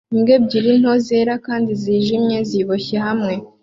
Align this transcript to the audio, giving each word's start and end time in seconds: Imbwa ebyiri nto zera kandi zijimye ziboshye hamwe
Imbwa 0.13 0.31
ebyiri 0.37 0.71
nto 0.81 0.93
zera 1.05 1.33
kandi 1.45 1.71
zijimye 1.81 2.37
ziboshye 2.49 2.97
hamwe 3.05 3.33